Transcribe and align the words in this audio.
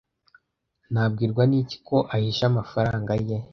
Nabwirwa 0.91 1.43
n'iki 1.49 1.77
ko 1.87 1.97
ahisha 2.15 2.43
amafaranga 2.51 3.11
ye? 3.27 3.37